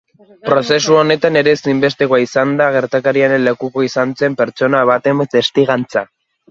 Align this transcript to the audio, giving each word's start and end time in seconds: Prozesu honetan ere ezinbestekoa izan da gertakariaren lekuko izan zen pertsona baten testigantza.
Prozesu 0.51 0.95
honetan 1.01 1.37
ere 1.41 1.53
ezinbestekoa 1.59 2.21
izan 2.25 2.57
da 2.63 2.71
gertakariaren 2.79 3.47
lekuko 3.51 3.87
izan 3.93 4.19
zen 4.25 4.43
pertsona 4.43 4.85
baten 4.95 5.27
testigantza. 5.39 6.11